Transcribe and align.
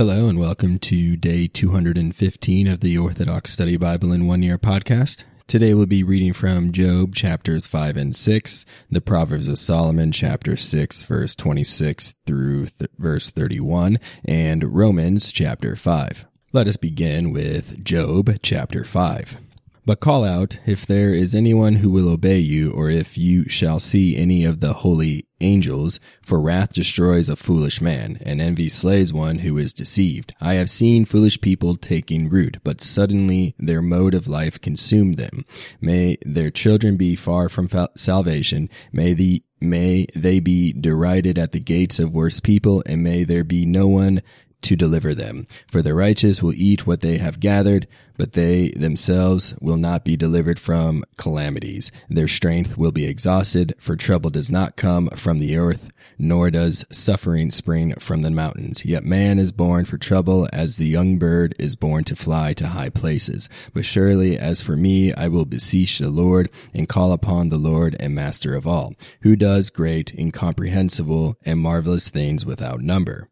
Hello 0.00 0.30
and 0.30 0.38
welcome 0.38 0.78
to 0.78 1.14
day 1.14 1.46
215 1.46 2.66
of 2.66 2.80
the 2.80 2.96
Orthodox 2.96 3.52
Study 3.52 3.76
Bible 3.76 4.12
in 4.12 4.26
One 4.26 4.42
Year 4.42 4.56
podcast. 4.56 5.24
Today 5.46 5.74
we'll 5.74 5.84
be 5.84 6.02
reading 6.02 6.32
from 6.32 6.72
Job 6.72 7.14
chapters 7.14 7.66
5 7.66 7.98
and 7.98 8.16
6, 8.16 8.64
the 8.90 9.02
Proverbs 9.02 9.46
of 9.46 9.58
Solomon 9.58 10.10
chapter 10.10 10.56
6 10.56 11.02
verse 11.02 11.36
26 11.36 12.14
through 12.24 12.68
th- 12.68 12.90
verse 12.96 13.28
31, 13.30 13.98
and 14.24 14.74
Romans 14.74 15.30
chapter 15.32 15.76
5. 15.76 16.24
Let 16.54 16.66
us 16.66 16.78
begin 16.78 17.30
with 17.30 17.84
Job 17.84 18.38
chapter 18.42 18.84
5. 18.84 19.36
But 19.86 20.00
call 20.00 20.24
out 20.24 20.58
if 20.66 20.86
there 20.86 21.12
is 21.14 21.34
anyone 21.34 21.76
who 21.76 21.90
will 21.90 22.08
obey 22.08 22.38
you, 22.38 22.70
or 22.70 22.90
if 22.90 23.16
you 23.16 23.48
shall 23.48 23.80
see 23.80 24.16
any 24.16 24.44
of 24.44 24.60
the 24.60 24.74
holy 24.74 25.26
angels, 25.40 25.98
for 26.22 26.40
wrath 26.40 26.74
destroys 26.74 27.28
a 27.28 27.36
foolish 27.36 27.80
man, 27.80 28.18
and 28.20 28.40
envy 28.40 28.68
slays 28.68 29.12
one 29.12 29.38
who 29.38 29.56
is 29.56 29.72
deceived. 29.72 30.34
I 30.40 30.54
have 30.54 30.68
seen 30.68 31.04
foolish 31.06 31.40
people 31.40 31.76
taking 31.76 32.28
root, 32.28 32.58
but 32.62 32.80
suddenly 32.80 33.54
their 33.58 33.80
mode 33.80 34.14
of 34.14 34.28
life 34.28 34.60
consumed 34.60 35.16
them. 35.16 35.44
May 35.80 36.18
their 36.24 36.50
children 36.50 36.96
be 36.96 37.16
far 37.16 37.48
from 37.48 37.68
salvation. 37.96 38.68
May 38.92 39.14
the 39.14 39.42
May 39.62 40.06
they 40.14 40.40
be 40.40 40.72
derided 40.72 41.38
at 41.38 41.52
the 41.52 41.60
gates 41.60 41.98
of 41.98 42.14
worse 42.14 42.40
people, 42.40 42.82
and 42.86 43.02
may 43.02 43.24
there 43.24 43.44
be 43.44 43.66
no 43.66 43.88
one 43.88 44.22
to 44.62 44.76
deliver 44.76 45.14
them. 45.14 45.46
For 45.70 45.82
the 45.82 45.94
righteous 45.94 46.42
will 46.42 46.54
eat 46.54 46.86
what 46.86 47.00
they 47.00 47.18
have 47.18 47.40
gathered, 47.40 47.86
but 48.16 48.34
they 48.34 48.68
themselves 48.70 49.54
will 49.60 49.78
not 49.78 50.04
be 50.04 50.16
delivered 50.16 50.58
from 50.58 51.04
calamities. 51.16 51.90
Their 52.08 52.28
strength 52.28 52.76
will 52.76 52.92
be 52.92 53.06
exhausted, 53.06 53.74
for 53.78 53.96
trouble 53.96 54.28
does 54.28 54.50
not 54.50 54.76
come 54.76 55.08
from 55.08 55.38
the 55.38 55.56
earth, 55.56 55.90
nor 56.18 56.50
does 56.50 56.84
suffering 56.92 57.50
spring 57.50 57.94
from 57.94 58.20
the 58.20 58.30
mountains. 58.30 58.84
Yet 58.84 59.04
man 59.04 59.38
is 59.38 59.52
born 59.52 59.86
for 59.86 59.96
trouble, 59.96 60.48
as 60.52 60.76
the 60.76 60.86
young 60.86 61.16
bird 61.16 61.54
is 61.58 61.76
born 61.76 62.04
to 62.04 62.14
fly 62.16 62.52
to 62.54 62.68
high 62.68 62.90
places. 62.90 63.48
But 63.72 63.86
surely, 63.86 64.38
as 64.38 64.60
for 64.60 64.76
me, 64.76 65.14
I 65.14 65.28
will 65.28 65.46
beseech 65.46 65.98
the 65.98 66.10
Lord, 66.10 66.50
and 66.74 66.88
call 66.88 67.12
upon 67.12 67.48
the 67.48 67.56
Lord 67.56 67.96
and 67.98 68.14
Master 68.14 68.54
of 68.54 68.66
all, 68.66 68.92
who 69.22 69.34
does 69.34 69.70
great, 69.70 70.12
incomprehensible, 70.14 71.36
and 71.46 71.58
marvelous 71.58 72.10
things 72.10 72.44
without 72.44 72.82
number. 72.82 73.30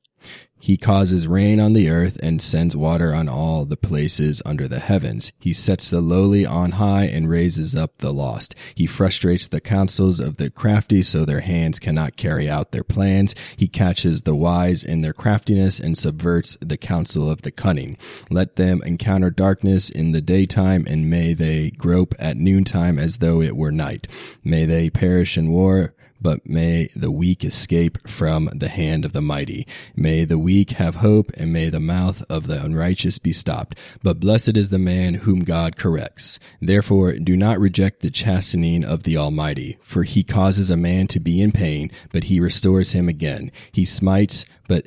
He 0.61 0.77
causes 0.77 1.28
rain 1.28 1.61
on 1.61 1.72
the 1.72 1.88
earth 1.88 2.19
and 2.20 2.42
sends 2.42 2.74
water 2.74 3.14
on 3.14 3.28
all 3.28 3.64
the 3.64 3.77
places 3.77 4.42
under 4.44 4.66
the 4.66 4.80
heavens. 4.80 5.30
He 5.38 5.52
sets 5.52 5.88
the 5.88 6.00
lowly 6.00 6.44
on 6.44 6.72
high 6.72 7.05
and 7.05 7.30
raises 7.30 7.77
up 7.77 7.98
the 7.98 8.12
lost. 8.12 8.55
He 8.74 8.86
frustrates 8.86 9.46
the 9.46 9.61
counsels 9.61 10.19
of 10.19 10.36
the 10.36 10.50
crafty 10.50 11.02
so 11.02 11.24
their 11.24 11.41
hands 11.41 11.78
cannot 11.78 12.16
carry 12.16 12.50
out 12.50 12.72
their 12.72 12.84
plans. 12.84 13.34
He 13.56 13.69
catches 13.69 14.22
the 14.22 14.34
wise 14.34 14.83
in 14.83 15.02
their 15.02 15.12
craftiness 15.12 15.78
and 15.78 15.96
subverts 15.96 16.58
the 16.61 16.77
counsel 16.77 17.30
of 17.30 17.42
the 17.42 17.52
cunning. 17.52 17.96
Let 18.28 18.56
them 18.56 18.83
encounter 18.84 19.30
darkness 19.30 19.89
in 19.89 20.11
the 20.11 20.20
daytime 20.20 20.86
and 20.89 21.08
may 21.08 21.34
they 21.34 21.70
grope 21.70 22.14
at 22.19 22.36
noontime 22.36 22.98
as 22.98 23.19
though 23.19 23.41
it 23.41 23.56
were 23.56 23.72
night. 23.72 24.08
May 24.42 24.64
they 24.66 24.91
perish 24.91 25.39
in 25.39 25.50
war 25.50 25.94
but 26.20 26.48
may 26.48 26.88
the 26.94 27.11
weak 27.11 27.44
escape 27.44 28.08
from 28.08 28.50
the 28.55 28.69
hand 28.69 29.05
of 29.05 29.12
the 29.12 29.20
mighty. 29.20 29.66
May 29.94 30.24
the 30.24 30.38
weak 30.38 30.72
have 30.72 30.97
hope, 30.97 31.30
and 31.34 31.52
may 31.52 31.70
the 31.70 31.80
mouth 31.80 32.24
of 32.28 32.47
the 32.47 32.62
unrighteous 32.62 33.19
be 33.19 33.33
stopped. 33.33 33.78
But 34.02 34.20
blessed 34.20 34.56
is 34.56 34.70
the 34.70 34.78
man 34.78 35.14
whom 35.14 35.41
God 35.41 35.77
corrects. 35.77 36.39
Therefore, 36.61 37.12
do 37.12 37.36
not 37.36 37.61
reject 37.61 38.00
the 38.00 38.11
chastening 38.11 38.84
of 38.84 39.02
the 39.02 39.16
Almighty, 39.16 39.78
for 39.83 40.05
he 40.05 40.22
causes 40.22 40.70
a 40.70 40.77
man 40.77 41.06
to 41.08 41.20
be 41.20 41.41
in 41.41 41.52
pain, 41.52 41.91
but 42.12 42.24
he 42.24 42.41
restores 42.41 42.92
him 42.92 43.08
again. 43.08 43.50
He 43.72 43.84
smites, 43.84 44.44
but 44.66 44.86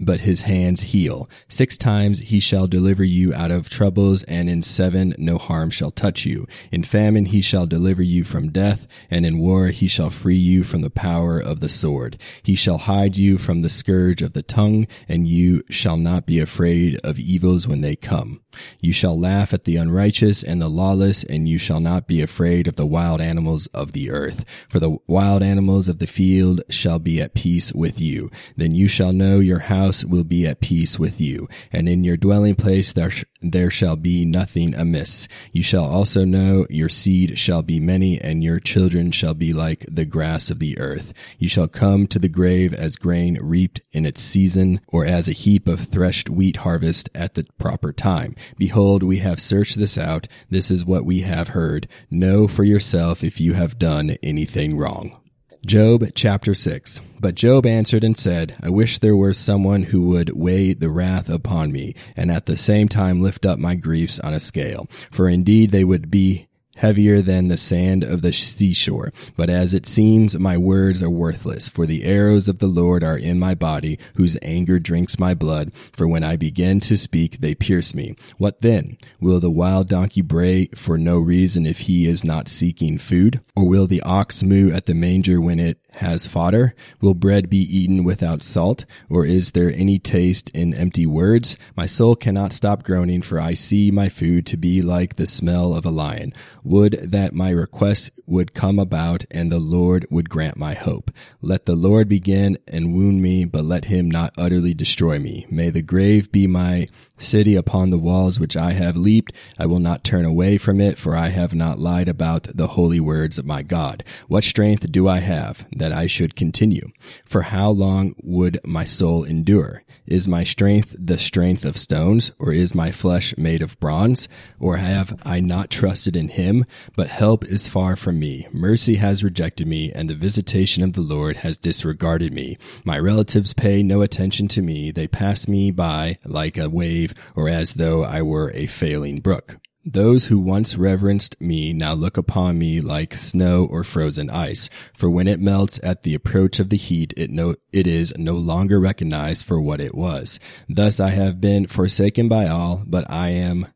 but 0.00 0.20
his 0.20 0.42
hands 0.42 0.82
heal. 0.82 1.28
Six 1.48 1.76
times 1.76 2.20
he 2.20 2.40
shall 2.40 2.66
deliver 2.66 3.04
you 3.04 3.34
out 3.34 3.50
of 3.50 3.68
troubles, 3.68 4.22
and 4.24 4.48
in 4.48 4.62
seven 4.62 5.14
no 5.18 5.38
harm 5.38 5.70
shall 5.70 5.90
touch 5.90 6.24
you. 6.24 6.46
In 6.70 6.82
famine 6.82 7.26
he 7.26 7.40
shall 7.40 7.66
deliver 7.66 8.02
you 8.02 8.24
from 8.24 8.50
death, 8.50 8.86
and 9.10 9.26
in 9.26 9.38
war 9.38 9.68
he 9.68 9.88
shall 9.88 10.10
free 10.10 10.36
you 10.36 10.64
from 10.64 10.80
the 10.80 10.90
power 10.90 11.38
of 11.38 11.60
the 11.60 11.68
sword. 11.68 12.20
He 12.42 12.54
shall 12.54 12.78
hide 12.78 13.16
you 13.16 13.38
from 13.38 13.62
the 13.62 13.70
scourge 13.70 14.22
of 14.22 14.32
the 14.32 14.42
tongue, 14.42 14.86
and 15.08 15.26
you 15.28 15.62
shall 15.70 15.96
not 15.96 16.26
be 16.26 16.40
afraid 16.40 16.96
of 17.04 17.18
evils 17.18 17.66
when 17.66 17.80
they 17.80 17.96
come. 17.96 18.40
You 18.80 18.92
shall 18.92 19.18
laugh 19.18 19.52
at 19.52 19.64
the 19.64 19.76
unrighteous 19.76 20.42
and 20.42 20.60
the 20.60 20.68
lawless, 20.68 21.22
and 21.24 21.48
you 21.48 21.58
shall 21.58 21.80
not 21.80 22.06
be 22.06 22.22
afraid 22.22 22.66
of 22.66 22.76
the 22.76 22.86
wild 22.86 23.20
animals 23.20 23.66
of 23.68 23.92
the 23.92 24.10
earth. 24.10 24.44
For 24.68 24.80
the 24.80 24.98
wild 25.06 25.42
animals 25.42 25.88
of 25.88 25.98
the 25.98 26.06
field 26.06 26.62
shall 26.68 26.98
be 26.98 27.20
at 27.20 27.34
peace 27.34 27.72
with 27.72 28.00
you. 28.00 28.30
Then 28.56 28.74
you 28.74 28.88
shall 28.88 29.12
know 29.12 29.38
your 29.38 29.60
house 29.60 29.87
will 30.04 30.24
be 30.24 30.46
at 30.46 30.60
peace 30.60 30.98
with 30.98 31.20
you, 31.20 31.48
and 31.72 31.88
in 31.88 32.04
your 32.04 32.16
dwelling 32.16 32.54
place 32.54 32.92
there, 32.92 33.10
sh- 33.10 33.24
there 33.40 33.70
shall 33.70 33.96
be 33.96 34.24
nothing 34.24 34.74
amiss. 34.74 35.28
You 35.52 35.62
shall 35.62 35.84
also 35.84 36.24
know 36.24 36.66
your 36.70 36.88
seed 36.88 37.38
shall 37.38 37.62
be 37.62 37.80
many, 37.80 38.20
and 38.20 38.42
your 38.42 38.60
children 38.60 39.10
shall 39.10 39.34
be 39.34 39.52
like 39.52 39.84
the 39.88 40.04
grass 40.04 40.50
of 40.50 40.58
the 40.58 40.78
earth. 40.78 41.12
You 41.38 41.48
shall 41.48 41.68
come 41.68 42.06
to 42.08 42.18
the 42.18 42.28
grave 42.28 42.74
as 42.74 42.96
grain 42.96 43.38
reaped 43.40 43.80
in 43.92 44.04
its 44.04 44.22
season, 44.22 44.80
or 44.88 45.04
as 45.04 45.28
a 45.28 45.32
heap 45.32 45.66
of 45.66 45.80
threshed 45.80 46.28
wheat 46.28 46.58
harvest 46.58 47.08
at 47.14 47.34
the 47.34 47.44
proper 47.58 47.92
time. 47.92 48.36
Behold, 48.56 49.02
we 49.02 49.18
have 49.18 49.40
searched 49.40 49.78
this 49.78 49.96
out. 49.96 50.28
This 50.50 50.70
is 50.70 50.84
what 50.84 51.04
we 51.04 51.20
have 51.20 51.48
heard. 51.48 51.88
Know 52.10 52.46
for 52.48 52.64
yourself 52.64 53.24
if 53.24 53.40
you 53.40 53.54
have 53.54 53.78
done 53.78 54.18
anything 54.22 54.76
wrong. 54.76 55.18
Job 55.66 56.04
chapter 56.14 56.54
6. 56.54 57.00
But 57.20 57.34
Job 57.34 57.66
answered 57.66 58.04
and 58.04 58.16
said, 58.16 58.56
I 58.62 58.70
wish 58.70 58.98
there 58.98 59.16
were 59.16 59.34
someone 59.34 59.84
who 59.84 60.02
would 60.02 60.30
weigh 60.36 60.72
the 60.72 60.88
wrath 60.88 61.28
upon 61.28 61.72
me, 61.72 61.94
and 62.16 62.30
at 62.30 62.46
the 62.46 62.56
same 62.56 62.88
time 62.88 63.20
lift 63.20 63.44
up 63.44 63.58
my 63.58 63.74
griefs 63.74 64.20
on 64.20 64.32
a 64.32 64.40
scale. 64.40 64.86
For 65.10 65.28
indeed 65.28 65.70
they 65.70 65.84
would 65.84 66.10
be 66.10 66.47
heavier 66.78 67.20
than 67.20 67.48
the 67.48 67.58
sand 67.58 68.02
of 68.02 68.22
the 68.22 68.32
seashore. 68.32 69.12
But 69.36 69.50
as 69.50 69.74
it 69.74 69.86
seems, 69.86 70.38
my 70.38 70.56
words 70.56 71.02
are 71.02 71.10
worthless, 71.10 71.68
for 71.68 71.86
the 71.86 72.04
arrows 72.04 72.48
of 72.48 72.58
the 72.58 72.66
Lord 72.66 73.04
are 73.04 73.18
in 73.18 73.38
my 73.38 73.54
body, 73.54 73.98
whose 74.14 74.38
anger 74.42 74.78
drinks 74.78 75.18
my 75.18 75.34
blood. 75.34 75.72
For 75.92 76.06
when 76.06 76.24
I 76.24 76.36
begin 76.36 76.80
to 76.80 76.96
speak, 76.96 77.40
they 77.40 77.54
pierce 77.54 77.94
me. 77.94 78.14
What 78.38 78.62
then? 78.62 78.96
Will 79.20 79.40
the 79.40 79.50
wild 79.50 79.88
donkey 79.88 80.22
bray 80.22 80.66
for 80.74 80.96
no 80.96 81.18
reason 81.18 81.66
if 81.66 81.80
he 81.80 82.06
is 82.06 82.24
not 82.24 82.48
seeking 82.48 82.98
food? 82.98 83.40
Or 83.56 83.68
will 83.68 83.86
the 83.86 84.02
ox 84.02 84.42
moo 84.42 84.72
at 84.72 84.86
the 84.86 84.94
manger 84.94 85.40
when 85.40 85.58
it 85.58 85.78
has 85.94 86.26
fodder? 86.26 86.74
Will 87.00 87.14
bread 87.14 87.50
be 87.50 87.58
eaten 87.58 88.04
without 88.04 88.42
salt? 88.42 88.84
Or 89.10 89.26
is 89.26 89.50
there 89.50 89.72
any 89.72 89.98
taste 89.98 90.48
in 90.50 90.74
empty 90.74 91.06
words? 91.06 91.56
My 91.76 91.86
soul 91.86 92.14
cannot 92.14 92.52
stop 92.52 92.84
groaning, 92.84 93.22
for 93.22 93.40
I 93.40 93.54
see 93.54 93.90
my 93.90 94.08
food 94.08 94.46
to 94.46 94.56
be 94.56 94.80
like 94.80 95.16
the 95.16 95.26
smell 95.26 95.74
of 95.74 95.84
a 95.84 95.90
lion. 95.90 96.32
Would 96.68 97.12
that 97.12 97.32
my 97.32 97.48
request 97.48 98.10
would 98.28 98.52
come 98.52 98.78
about 98.78 99.24
and 99.30 99.50
the 99.50 99.58
Lord 99.58 100.06
would 100.10 100.28
grant 100.28 100.58
my 100.58 100.74
hope. 100.74 101.10
Let 101.40 101.64
the 101.64 101.74
Lord 101.74 102.08
begin 102.08 102.58
and 102.68 102.94
wound 102.94 103.22
me, 103.22 103.46
but 103.46 103.64
let 103.64 103.86
him 103.86 104.10
not 104.10 104.34
utterly 104.36 104.74
destroy 104.74 105.18
me. 105.18 105.46
May 105.50 105.70
the 105.70 105.82
grave 105.82 106.30
be 106.30 106.46
my 106.46 106.88
city 107.16 107.56
upon 107.56 107.90
the 107.90 107.98
walls 107.98 108.38
which 108.38 108.56
I 108.56 108.72
have 108.72 108.96
leaped. 108.96 109.32
I 109.58 109.66
will 109.66 109.80
not 109.80 110.04
turn 110.04 110.24
away 110.24 110.58
from 110.58 110.80
it, 110.80 110.98
for 110.98 111.16
I 111.16 111.28
have 111.28 111.54
not 111.54 111.78
lied 111.78 112.08
about 112.08 112.44
the 112.54 112.68
holy 112.68 113.00
words 113.00 113.38
of 113.38 113.46
my 113.46 113.62
God. 113.62 114.04
What 114.28 114.44
strength 114.44 114.92
do 114.92 115.08
I 115.08 115.18
have 115.18 115.66
that 115.72 115.92
I 115.92 116.06
should 116.06 116.36
continue? 116.36 116.90
For 117.24 117.42
how 117.42 117.70
long 117.70 118.14
would 118.22 118.60
my 118.64 118.84
soul 118.84 119.24
endure? 119.24 119.82
Is 120.06 120.28
my 120.28 120.44
strength 120.44 120.94
the 120.98 121.18
strength 121.18 121.64
of 121.64 121.76
stones, 121.76 122.30
or 122.38 122.52
is 122.52 122.74
my 122.74 122.90
flesh 122.90 123.34
made 123.36 123.62
of 123.62 123.78
bronze? 123.80 124.28
Or 124.60 124.76
have 124.76 125.18
I 125.24 125.40
not 125.40 125.70
trusted 125.70 126.14
in 126.14 126.28
him? 126.28 126.57
But 126.96 127.08
help 127.08 127.44
is 127.44 127.68
far 127.68 127.96
from 127.96 128.18
me. 128.18 128.46
Mercy 128.52 128.96
has 128.96 129.24
rejected 129.24 129.66
me, 129.66 129.92
and 129.92 130.08
the 130.08 130.14
visitation 130.14 130.82
of 130.82 130.92
the 130.92 131.00
Lord 131.00 131.38
has 131.38 131.58
disregarded 131.58 132.32
me. 132.32 132.58
My 132.84 132.98
relatives 132.98 133.54
pay 133.54 133.82
no 133.82 134.02
attention 134.02 134.48
to 134.48 134.62
me. 134.62 134.90
They 134.90 135.08
pass 135.08 135.48
me 135.48 135.70
by 135.70 136.18
like 136.24 136.56
a 136.56 136.68
wave, 136.68 137.14
or 137.34 137.48
as 137.48 137.74
though 137.74 138.04
I 138.04 138.22
were 138.22 138.50
a 138.54 138.66
failing 138.66 139.20
brook. 139.20 139.58
Those 139.90 140.26
who 140.26 140.38
once 140.38 140.76
reverenced 140.76 141.40
me 141.40 141.72
now 141.72 141.94
look 141.94 142.18
upon 142.18 142.58
me 142.58 142.82
like 142.82 143.14
snow 143.14 143.64
or 143.64 143.82
frozen 143.84 144.28
ice, 144.28 144.68
for 144.92 145.08
when 145.08 145.26
it 145.26 145.40
melts 145.40 145.80
at 145.82 146.02
the 146.02 146.14
approach 146.14 146.58
of 146.58 146.68
the 146.68 146.76
heat, 146.76 147.14
it 147.16 147.30
no, 147.30 147.54
it 147.72 147.86
is 147.86 148.12
no 148.18 148.34
longer 148.34 148.78
recognized 148.78 149.46
for 149.46 149.58
what 149.58 149.80
it 149.80 149.94
was. 149.94 150.38
Thus 150.68 151.00
I 151.00 151.10
have 151.10 151.40
been 151.40 151.66
forsaken 151.66 152.28
by 152.28 152.48
all, 152.48 152.82
but 152.86 153.10
I 153.10 153.30
am 153.30 153.68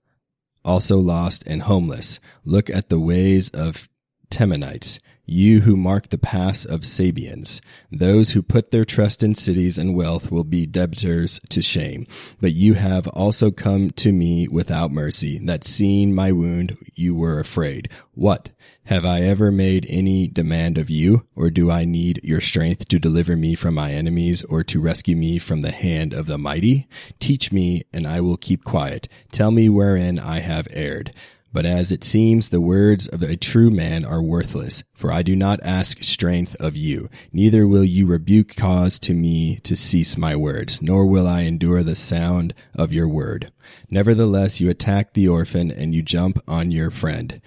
also 0.64 0.99
lost 0.99 1.44
and 1.47 1.62
homeless. 1.62 2.20
Look 2.44 2.70
at 2.70 2.88
the 2.88 3.00
ways 3.00 3.49
of 3.50 3.88
Temanites. 4.31 4.99
You 5.32 5.62
who 5.62 5.79
mark 5.79 6.08
the 6.08 6.19
paths 6.19 6.67
of 6.67 6.84
Sabeans. 6.84 7.62
Those 7.90 8.32
who 8.32 8.43
put 8.43 8.70
their 8.70 8.84
trust 8.84 9.23
in 9.23 9.34
cities 9.34 9.79
and 9.79 9.94
wealth 9.94 10.31
will 10.31 10.44
be 10.44 10.67
debtors 10.67 11.40
to 11.49 11.62
shame. 11.62 12.06
But 12.38 12.52
you 12.52 12.75
have 12.75 13.08
also 13.08 13.50
come 13.50 13.93
to 13.93 14.12
me 14.12 14.46
without 14.46 14.90
mercy, 14.90 15.38
that 15.46 15.64
seeing 15.64 16.14
my 16.14 16.32
wound 16.32 16.76
you 16.94 17.14
were 17.14 17.40
afraid. 17.40 17.88
What? 18.12 18.50
Have 18.84 19.06
I 19.06 19.23
ever 19.23 19.50
made 19.50 19.87
any 19.88 20.29
demand 20.29 20.76
of 20.76 20.90
you, 20.90 21.26
or 21.34 21.49
do 21.49 21.70
I 21.70 21.87
need 21.87 22.20
your 22.23 22.43
strength 22.43 22.88
to 22.88 22.99
deliver 22.99 23.34
me 23.34 23.55
from 23.55 23.73
my 23.73 23.93
enemies, 23.93 24.44
or 24.44 24.62
to 24.64 24.81
rescue 24.81 25.17
me 25.17 25.38
from 25.38 25.62
the 25.62 25.70
hand 25.70 26.12
of 26.12 26.26
the 26.26 26.37
mighty? 26.37 26.87
Teach 27.20 27.50
me, 27.50 27.84
and 27.90 28.06
I 28.06 28.20
will 28.20 28.37
keep 28.37 28.64
quiet. 28.64 29.08
Tell 29.31 29.50
me 29.50 29.70
wherein 29.70 30.19
I 30.19 30.40
have 30.40 30.69
erred. 30.73 31.14
But 31.52 31.66
as 31.66 31.93
it 31.93 32.02
seems, 32.02 32.49
the 32.49 32.60
words 32.60 33.06
of 33.06 33.22
a 33.22 33.37
true 33.37 33.70
man 33.70 34.04
are 34.04 34.22
worthless, 34.22 34.84
for 34.94 35.12
I 35.12 35.22
do 35.22 35.37
not 35.37 35.60
ask 35.62 36.02
strength 36.02 36.56
of 36.58 36.76
you, 36.76 37.10
neither 37.31 37.66
will 37.66 37.84
you 37.84 38.06
rebuke 38.06 38.56
cause 38.56 38.99
to 39.00 39.12
me 39.12 39.56
to 39.64 39.76
cease 39.76 40.16
my 40.16 40.34
words, 40.34 40.81
nor 40.81 41.04
will 41.04 41.26
I 41.26 41.43
endure 41.43 41.82
the 41.82 41.94
sound 41.94 42.54
of 42.75 42.93
your 42.93 43.06
word. 43.06 43.52
Nevertheless, 43.90 44.60
you 44.60 44.70
attack 44.70 45.12
the 45.12 45.28
orphan, 45.28 45.70
and 45.70 45.94
you 45.94 46.00
jump 46.00 46.43
on 46.49 46.70
your 46.70 46.90
friend. 46.90 47.43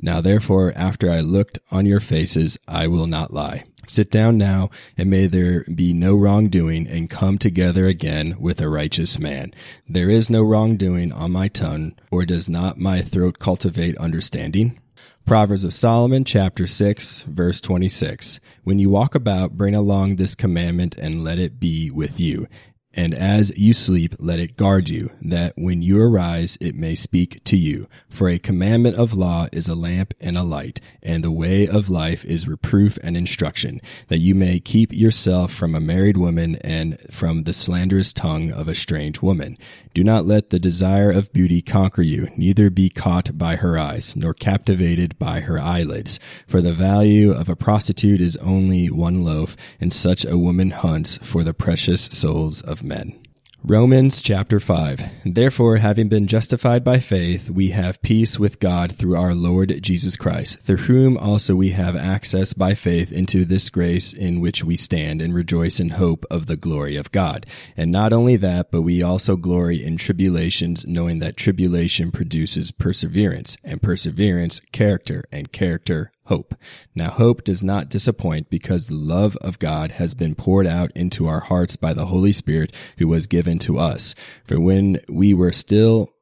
Now 0.00 0.20
therefore, 0.20 0.72
after 0.76 1.10
I 1.10 1.20
looked 1.20 1.58
on 1.70 1.86
your 1.86 2.00
faces, 2.00 2.58
I 2.68 2.86
will 2.86 3.06
not 3.06 3.32
lie. 3.32 3.64
Sit 3.88 4.10
down 4.10 4.36
now, 4.36 4.68
and 4.96 5.08
may 5.08 5.26
there 5.26 5.64
be 5.64 5.92
no 5.92 6.14
wrongdoing, 6.14 6.86
and 6.86 7.08
come 7.08 7.38
together 7.38 7.86
again 7.86 8.36
with 8.38 8.60
a 8.60 8.68
righteous 8.68 9.18
man. 9.18 9.54
There 9.88 10.10
is 10.10 10.28
no 10.28 10.42
wrongdoing 10.42 11.10
on 11.10 11.32
my 11.32 11.48
tongue, 11.48 11.94
or 12.10 12.26
does 12.26 12.48
not 12.48 12.78
my 12.78 13.00
throat 13.00 13.38
cultivate 13.38 13.96
understanding? 13.96 14.78
Proverbs 15.24 15.64
of 15.64 15.74
Solomon, 15.74 16.24
chapter 16.24 16.66
6, 16.66 17.22
verse 17.22 17.60
26. 17.60 18.40
When 18.64 18.78
you 18.78 18.90
walk 18.90 19.14
about, 19.14 19.56
bring 19.56 19.74
along 19.74 20.16
this 20.16 20.34
commandment, 20.34 20.96
and 20.96 21.24
let 21.24 21.38
it 21.38 21.58
be 21.58 21.90
with 21.90 22.20
you 22.20 22.46
and 22.94 23.14
as 23.14 23.56
you 23.56 23.74
sleep, 23.74 24.14
let 24.18 24.40
it 24.40 24.56
guard 24.56 24.88
you, 24.88 25.10
that 25.20 25.52
when 25.56 25.82
you 25.82 26.00
arise, 26.00 26.56
it 26.60 26.74
may 26.74 26.94
speak 26.94 27.44
to 27.44 27.56
you. 27.56 27.86
For 28.08 28.28
a 28.28 28.38
commandment 28.38 28.96
of 28.96 29.12
law 29.12 29.46
is 29.52 29.68
a 29.68 29.74
lamp 29.74 30.14
and 30.20 30.38
a 30.38 30.42
light, 30.42 30.80
and 31.02 31.22
the 31.22 31.30
way 31.30 31.68
of 31.68 31.90
life 31.90 32.24
is 32.24 32.48
reproof 32.48 32.98
and 33.02 33.16
instruction, 33.16 33.82
that 34.08 34.18
you 34.18 34.34
may 34.34 34.58
keep 34.58 34.92
yourself 34.92 35.52
from 35.52 35.74
a 35.74 35.80
married 35.80 36.16
woman 36.16 36.56
and 36.56 36.98
from 37.10 37.44
the 37.44 37.52
slanderous 37.52 38.12
tongue 38.12 38.50
of 38.50 38.68
a 38.68 38.74
strange 38.74 39.20
woman. 39.20 39.58
Do 39.92 40.02
not 40.02 40.26
let 40.26 40.50
the 40.50 40.58
desire 40.58 41.10
of 41.10 41.32
beauty 41.32 41.60
conquer 41.60 42.02
you, 42.02 42.28
neither 42.36 42.70
be 42.70 42.88
caught 42.88 43.36
by 43.36 43.56
her 43.56 43.78
eyes, 43.78 44.16
nor 44.16 44.32
captivated 44.32 45.18
by 45.18 45.40
her 45.40 45.58
eyelids. 45.58 46.18
For 46.46 46.60
the 46.60 46.72
value 46.72 47.32
of 47.32 47.48
a 47.48 47.56
prostitute 47.56 48.20
is 48.20 48.36
only 48.38 48.90
one 48.90 49.22
loaf, 49.22 49.56
and 49.80 49.92
such 49.92 50.24
a 50.24 50.38
woman 50.38 50.70
hunts 50.70 51.18
for 51.18 51.44
the 51.44 51.54
precious 51.54 52.02
souls 52.06 52.62
of 52.62 52.82
men. 52.88 53.18
Romans 53.64 54.22
chapter 54.22 54.60
5. 54.60 55.24
Therefore, 55.26 55.78
having 55.78 56.08
been 56.08 56.28
justified 56.28 56.84
by 56.84 57.00
faith, 57.00 57.50
we 57.50 57.70
have 57.70 58.00
peace 58.02 58.38
with 58.38 58.60
God 58.60 58.92
through 58.92 59.16
our 59.16 59.34
Lord 59.34 59.80
Jesus 59.82 60.16
Christ, 60.16 60.60
through 60.60 60.76
whom 60.76 61.18
also 61.18 61.56
we 61.56 61.70
have 61.70 61.96
access 61.96 62.52
by 62.52 62.74
faith 62.74 63.10
into 63.10 63.44
this 63.44 63.68
grace 63.68 64.12
in 64.12 64.40
which 64.40 64.62
we 64.62 64.76
stand 64.76 65.20
and 65.20 65.34
rejoice 65.34 65.80
in 65.80 65.90
hope 65.90 66.24
of 66.30 66.46
the 66.46 66.56
glory 66.56 66.94
of 66.94 67.10
God. 67.10 67.46
And 67.76 67.90
not 67.90 68.12
only 68.12 68.36
that, 68.36 68.70
but 68.70 68.82
we 68.82 69.02
also 69.02 69.36
glory 69.36 69.84
in 69.84 69.96
tribulations, 69.96 70.86
knowing 70.86 71.18
that 71.18 71.36
tribulation 71.36 72.12
produces 72.12 72.70
perseverance, 72.70 73.56
and 73.64 73.82
perseverance, 73.82 74.60
character, 74.70 75.24
and 75.32 75.50
character, 75.50 76.12
hope. 76.28 76.54
Now, 76.94 77.10
hope 77.10 77.44
does 77.44 77.62
not 77.62 77.88
disappoint 77.88 78.48
because 78.48 78.86
the 78.86 78.94
love 78.94 79.36
of 79.38 79.58
God 79.58 79.92
has 79.92 80.14
been 80.14 80.34
poured 80.34 80.66
out 80.66 80.90
into 80.94 81.26
our 81.26 81.40
hearts 81.40 81.76
by 81.76 81.92
the 81.92 82.06
Holy 82.06 82.32
Spirit 82.32 82.72
who 82.98 83.08
was 83.08 83.26
given 83.26 83.58
to 83.60 83.78
us. 83.78 84.14
For 84.44 84.60
when 84.60 85.00
we 85.08 85.34
were 85.34 85.52
still 85.52 86.14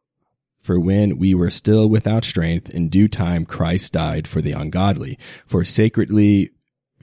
for 0.63 0.81
when 0.81 1.17
we 1.17 1.33
were 1.33 1.51
still 1.51 1.89
without 1.89 2.25
strength, 2.25 2.69
in 2.71 2.89
due 2.89 3.07
time 3.07 3.47
Christ 3.47 3.93
died 3.93 4.27
for 4.27 4.43
the 4.43 4.51
ungodly. 4.51 5.17
For 5.47 5.65
sacredly 5.65 6.51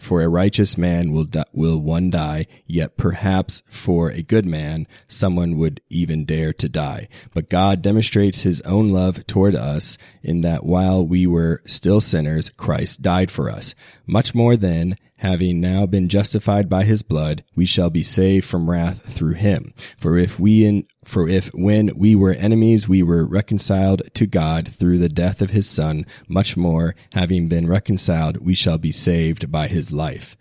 for 0.04 0.22
a 0.22 0.30
righteous 0.30 0.78
man 0.78 1.12
will 1.12 1.28
will 1.54 1.80
one 1.80 2.10
die, 2.10 2.46
yet 2.68 2.98
perhaps 2.98 3.64
for 3.68 4.10
a 4.10 4.22
good 4.22 4.46
man 4.46 4.86
someone 5.08 5.58
would 5.58 5.82
even 5.90 6.26
dare 6.26 6.54
to 6.54 6.70
die. 6.70 7.08
But 7.34 7.50
God 7.50 7.82
demonstrates 7.82 8.42
his 8.42 8.62
own 8.62 8.90
love 8.90 9.26
toward 9.28 9.56
us 9.56 9.98
in 10.22 10.42
that 10.42 10.66
while 10.66 11.06
we 11.06 11.26
were 11.26 11.62
still 11.66 12.02
sinners, 12.02 12.50
Christ 12.50 13.02
died 13.02 13.32
for 13.32 13.50
us. 13.50 13.76
Much 14.06 14.36
more 14.36 14.58
then, 14.58 14.98
having 15.24 15.62
now 15.62 15.86
been 15.86 16.10
justified 16.10 16.68
by 16.68 16.84
his 16.84 17.02
blood, 17.02 17.46
we 17.56 17.66
shall 17.66 17.90
be 17.90 18.04
saved 18.04 18.46
from 18.46 18.70
wrath 18.70 19.02
through 19.02 19.34
him. 19.34 19.74
For 19.98 20.18
if 20.18 20.38
we 20.38 20.66
in, 20.66 20.86
for 21.06 21.30
if 21.30 21.48
when 21.54 21.92
we 21.96 22.14
were 22.14 22.34
enemies 22.34 22.90
we 22.90 23.02
were 23.02 23.26
reconciled 23.26 24.02
to 24.16 24.28
God 24.28 24.68
through 24.68 24.98
the 24.98 25.08
death 25.08 25.42
of 25.42 25.52
his 25.52 25.68
son, 25.68 26.06
much 26.28 26.58
more, 26.58 26.94
having 27.14 27.48
been 27.48 27.68
reconciled, 27.68 28.38
we 28.38 28.54
shall 28.54 28.78
be 28.78 28.92
saved 28.92 29.50
by 29.50 29.70
his 29.70 29.94
life. 29.94 30.36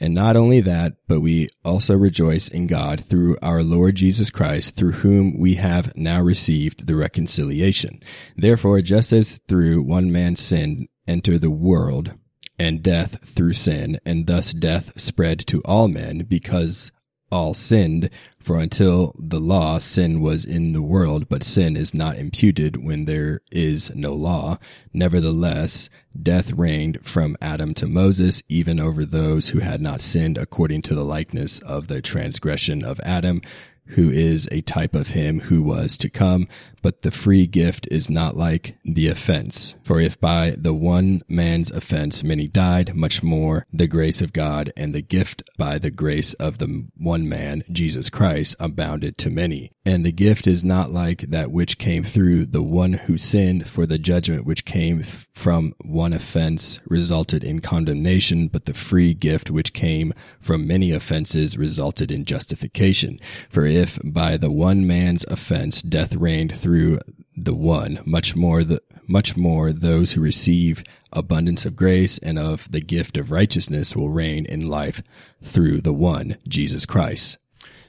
And 0.00 0.14
not 0.14 0.36
only 0.36 0.60
that, 0.60 0.94
but 1.08 1.18
we 1.20 1.48
also 1.64 1.96
rejoice 1.96 2.46
in 2.46 2.68
God 2.68 3.04
through 3.04 3.36
our 3.42 3.64
Lord 3.64 3.96
Jesus 3.96 4.30
Christ, 4.30 4.76
through 4.76 4.92
whom 4.92 5.36
we 5.36 5.56
have 5.56 5.96
now 5.96 6.22
received 6.22 6.86
the 6.86 6.94
reconciliation. 6.94 8.00
Therefore, 8.36 8.80
just 8.82 9.12
as 9.12 9.40
through 9.48 9.82
one 9.82 10.12
man's 10.12 10.38
sin 10.38 10.86
entered 11.08 11.40
the 11.40 11.50
world, 11.50 12.14
and 12.58 12.82
death 12.82 13.24
through 13.24 13.52
sin, 13.52 14.00
and 14.04 14.26
thus 14.26 14.52
death 14.52 14.92
spread 15.00 15.46
to 15.46 15.60
all 15.62 15.88
men 15.88 16.24
because 16.28 16.92
all 17.30 17.54
sinned. 17.54 18.10
For 18.38 18.58
until 18.58 19.14
the 19.18 19.40
law, 19.40 19.78
sin 19.78 20.20
was 20.20 20.44
in 20.44 20.72
the 20.72 20.82
world, 20.82 21.28
but 21.28 21.42
sin 21.42 21.76
is 21.76 21.92
not 21.92 22.16
imputed 22.16 22.82
when 22.82 23.04
there 23.04 23.40
is 23.50 23.94
no 23.94 24.14
law. 24.14 24.58
Nevertheless, 24.94 25.90
death 26.20 26.52
reigned 26.52 27.00
from 27.02 27.36
Adam 27.42 27.74
to 27.74 27.86
Moses, 27.86 28.42
even 28.48 28.80
over 28.80 29.04
those 29.04 29.48
who 29.48 29.58
had 29.58 29.82
not 29.82 30.00
sinned 30.00 30.38
according 30.38 30.82
to 30.82 30.94
the 30.94 31.04
likeness 31.04 31.60
of 31.60 31.88
the 31.88 32.00
transgression 32.00 32.82
of 32.82 33.00
Adam, 33.00 33.42
who 33.90 34.10
is 34.10 34.48
a 34.50 34.60
type 34.62 34.94
of 34.94 35.08
him 35.08 35.40
who 35.40 35.62
was 35.62 35.96
to 35.98 36.10
come, 36.10 36.48
but 36.82 37.02
the 37.02 37.10
free 37.10 37.46
gift 37.46 37.88
is 37.90 38.08
not 38.08 38.36
like 38.36 38.76
the 38.84 39.08
offense. 39.08 39.74
For 39.82 40.00
if 40.00 40.20
by 40.20 40.54
the 40.56 40.74
one 40.74 41.22
man's 41.28 41.70
offense 41.70 42.22
many 42.22 42.46
died, 42.46 42.94
much 42.94 43.22
more 43.22 43.66
the 43.72 43.86
grace 43.86 44.22
of 44.22 44.32
God 44.32 44.72
and 44.76 44.94
the 44.94 45.02
gift 45.02 45.42
by 45.56 45.78
the 45.78 45.90
grace 45.90 46.34
of 46.34 46.58
the 46.58 46.86
one 46.96 47.28
man, 47.28 47.64
Jesus 47.70 48.10
Christ, 48.10 48.56
abounded 48.60 49.18
to 49.18 49.30
many. 49.30 49.72
And 49.84 50.04
the 50.04 50.12
gift 50.12 50.46
is 50.46 50.62
not 50.62 50.90
like 50.90 51.22
that 51.22 51.50
which 51.50 51.78
came 51.78 52.04
through 52.04 52.46
the 52.46 52.62
one 52.62 52.92
who 52.92 53.16
sinned, 53.16 53.66
for 53.66 53.86
the 53.86 53.98
judgment 53.98 54.44
which 54.44 54.66
came 54.66 55.02
from 55.02 55.74
one 55.82 56.12
offense 56.12 56.78
resulted 56.84 57.42
in 57.42 57.60
condemnation, 57.60 58.48
but 58.48 58.66
the 58.66 58.74
free 58.74 59.14
gift 59.14 59.50
which 59.50 59.72
came 59.72 60.12
from 60.40 60.66
many 60.66 60.92
offenses 60.92 61.56
resulted 61.56 62.12
in 62.12 62.26
justification. 62.26 63.18
For 63.48 63.64
if 63.78 63.98
by 64.02 64.36
the 64.36 64.50
one 64.50 64.86
man's 64.86 65.24
offense 65.24 65.80
death 65.80 66.14
reigned 66.14 66.52
through 66.54 66.98
the 67.36 67.54
one, 67.54 68.00
much 68.04 68.34
more 68.34 68.64
the 68.64 68.82
much 69.06 69.36
more 69.36 69.72
those 69.72 70.12
who 70.12 70.20
receive 70.20 70.84
abundance 71.12 71.64
of 71.64 71.74
grace 71.74 72.18
and 72.18 72.38
of 72.38 72.70
the 72.70 72.80
gift 72.80 73.16
of 73.16 73.30
righteousness 73.30 73.96
will 73.96 74.10
reign 74.10 74.44
in 74.44 74.68
life 74.68 75.02
through 75.42 75.80
the 75.80 75.94
one, 75.94 76.36
Jesus 76.46 76.84
Christ. 76.84 77.38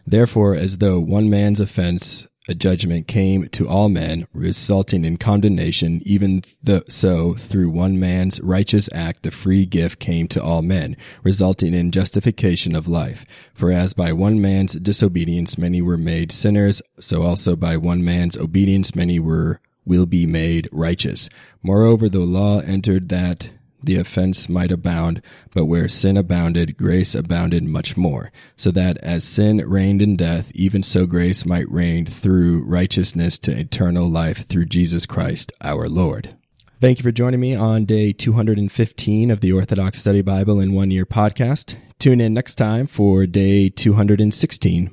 Therefore, 0.08 0.56
as 0.56 0.78
though 0.78 1.00
one 1.00 1.30
man's 1.30 1.60
offense 1.60 2.26
a 2.50 2.56
judgment 2.56 3.08
came 3.08 3.48
to 3.50 3.70
all 3.70 3.90
men, 3.90 4.26
resulting 4.34 5.06
in 5.06 5.18
condemnation, 5.18 6.02
even 6.04 6.42
the, 6.64 6.84
so 6.90 7.36
through 7.36 7.70
one 7.70 8.00
man's 8.00 8.42
righteous 8.42 8.90
act 8.92 9.22
the 9.22 9.30
free 9.30 9.68
gift 9.68 10.00
came 10.00 10.28
to 10.28 10.42
all 10.42 10.64
men, 10.64 10.98
resulting 11.24 11.76
in 11.76 11.92
justification 11.92 12.76
of 12.76 12.88
life. 12.88 13.24
For 13.54 13.72
as 13.72 13.94
by 13.94 14.14
one 14.14 14.42
man's 14.42 14.74
disobedience 14.74 15.60
many 15.60 15.80
were 15.80 15.98
made 15.98 16.32
sinners, 16.32 16.82
so 17.00 17.22
also 17.22 17.56
by 17.56 17.78
one 17.78 18.04
man's 18.04 18.36
obedience 18.36 18.96
many 18.96 19.20
were 19.20 19.62
will 19.86 20.08
be 20.08 20.26
made 20.26 20.68
righteous. 20.72 21.30
Moreover, 21.62 22.10
the 22.10 22.20
law 22.20 22.60
entered 22.62 23.10
that 23.10 23.50
the 23.84 23.98
offense 23.98 24.50
might 24.50 24.72
abound, 24.72 25.22
but 25.54 25.66
where 25.66 25.88
sin 25.88 26.18
abounded, 26.18 26.78
grace 26.78 27.16
abounded 27.16 27.64
much 27.64 27.96
more, 27.98 28.32
so 28.58 28.72
that 28.72 28.98
as 29.00 29.24
sin 29.24 29.58
reigned 29.58 30.02
in 30.02 30.16
death, 30.16 30.52
even 30.54 30.84
so 30.84 31.06
grace 31.06 31.46
might 31.46 31.70
reign 31.72 32.06
through 32.06 32.64
righteousness 32.64 33.40
to 33.40 33.58
eternal 33.58 34.08
life 34.08 34.48
through 34.48 34.66
Jesus 34.66 35.06
Christ 35.06 35.52
our 35.62 35.88
Lord. 35.88 36.36
Thank 36.82 37.00
you 37.00 37.04
for 37.04 37.12
joining 37.12 37.42
me 37.42 37.56
on 37.56 37.84
day 37.84 38.14
215 38.14 39.32
of 39.32 39.42
the 39.42 39.52
Orthodox 39.52 40.00
Study 40.00 40.22
Bible 40.22 40.62
in 40.62 40.74
One 40.74 40.92
Year 40.92 41.06
podcast. 41.06 41.76
Tune 42.00 42.22
in 42.22 42.34
next 42.34 42.56
time 42.56 42.88
for 42.88 43.26
day 43.26 43.68
216. 43.70 44.90